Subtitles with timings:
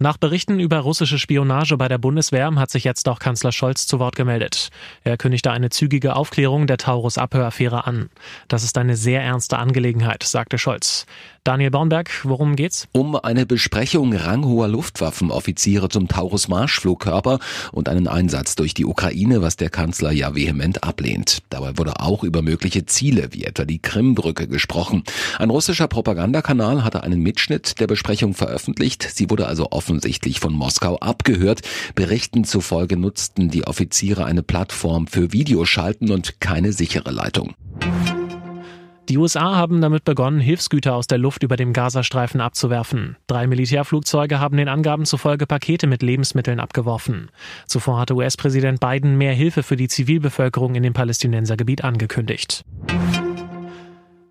[0.00, 4.00] Nach Berichten über russische Spionage bei der Bundeswehr hat sich jetzt auch Kanzler Scholz zu
[4.00, 4.70] Wort gemeldet.
[5.04, 8.10] Er kündigte eine zügige Aufklärung der Taurus-Abhöraffäre an.
[8.48, 11.06] Das ist eine sehr ernste Angelegenheit, sagte Scholz.
[11.44, 12.88] Daniel Bornberg, worum geht's?
[12.92, 17.38] Um eine Besprechung ranghoher Luftwaffenoffiziere zum Taurus-Marschflugkörper
[17.70, 21.42] und einen Einsatz durch die Ukraine, was der Kanzler ja vehement ablehnt.
[21.50, 25.04] Dabei wurde auch über mögliche Ziele, wie etwa die Krimbrücke, gesprochen.
[25.38, 29.02] Ein russischer Propagandakanal hatte einen Mitschnitt der Besprechung veröffentlicht.
[29.02, 31.60] Sie wurde also offensichtlich von Moskau abgehört.
[31.94, 37.54] Berichten zufolge nutzten die Offiziere eine Plattform für Videoschalten und keine sichere Leitung.
[39.10, 43.18] Die USA haben damit begonnen, Hilfsgüter aus der Luft über dem Gazastreifen abzuwerfen.
[43.26, 47.30] Drei Militärflugzeuge haben den Angaben zufolge Pakete mit Lebensmitteln abgeworfen.
[47.66, 52.64] Zuvor hatte US-Präsident Biden mehr Hilfe für die Zivilbevölkerung in dem Palästinensergebiet angekündigt.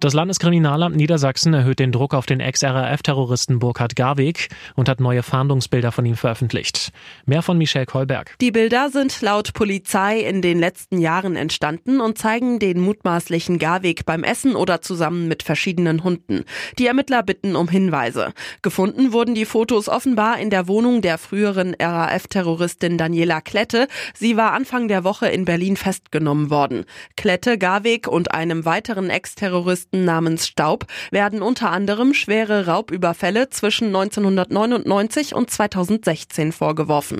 [0.03, 5.93] Das Landeskriminalamt Niedersachsen erhöht den Druck auf den Ex-RAF-Terroristen Burkhard Garweg und hat neue Fahndungsbilder
[5.93, 6.91] von ihm veröffentlicht.
[7.25, 8.35] Mehr von Michelle Kolberg.
[8.41, 14.05] Die Bilder sind laut Polizei in den letzten Jahren entstanden und zeigen den mutmaßlichen Garweg
[14.05, 16.43] beim Essen oder zusammen mit verschiedenen Hunden.
[16.79, 18.33] Die Ermittler bitten um Hinweise.
[18.61, 23.87] Gefunden wurden die Fotos offenbar in der Wohnung der früheren RAF-Terroristin Daniela Klette.
[24.13, 26.83] Sie war Anfang der Woche in Berlin festgenommen worden.
[27.15, 33.87] Klette, Garweg und einem weiteren Ex-Terroristen Terroristen namens Staub werden unter anderem schwere Raubüberfälle zwischen
[33.87, 37.19] 1999 und 2016 vorgeworfen.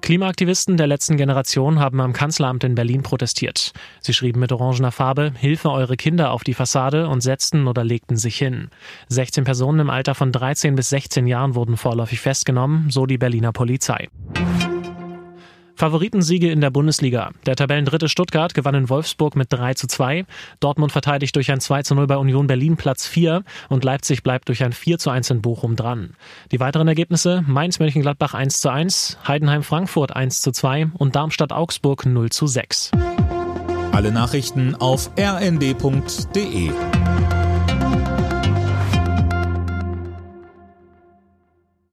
[0.00, 3.72] Klimaaktivisten der letzten Generation haben am Kanzleramt in Berlin protestiert.
[4.00, 8.16] Sie schrieben mit orangener Farbe Hilfe eure Kinder auf die Fassade und setzten oder legten
[8.16, 8.70] sich hin.
[9.08, 13.52] 16 Personen im Alter von 13 bis 16 Jahren wurden vorläufig festgenommen, so die Berliner
[13.52, 14.08] Polizei.
[15.80, 17.30] Favoritensiege in der Bundesliga.
[17.46, 20.26] Der Tabellendritte Stuttgart gewann in Wolfsburg mit 3 zu 2.
[20.60, 24.48] Dortmund verteidigt durch ein 2 zu 0 bei Union Berlin Platz 4 und Leipzig bleibt
[24.48, 26.16] durch ein 4 zu 1 in Bochum dran.
[26.52, 32.46] Die weiteren Ergebnisse Mainz-Mönchengladbach 1 zu 1, Heidenheim-Frankfurt 1 zu 2 und Darmstadt-Augsburg 0 zu
[32.46, 32.90] 6.
[33.92, 36.72] Alle Nachrichten auf rnd.de